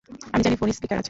[0.33, 0.99] আমি জানি phone speaker আছে।